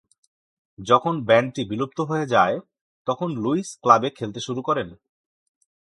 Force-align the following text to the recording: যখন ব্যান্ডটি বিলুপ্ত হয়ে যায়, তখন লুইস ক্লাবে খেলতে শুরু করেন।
যখন 0.79 1.13
ব্যান্ডটি 1.23 1.61
বিলুপ্ত 1.63 1.99
হয়ে 2.01 2.25
যায়, 2.25 2.55
তখন 3.07 3.29
লুইস 3.35 3.69
ক্লাবে 3.83 4.09
খেলতে 4.09 4.39
শুরু 4.39 4.61
করেন। 4.61 4.87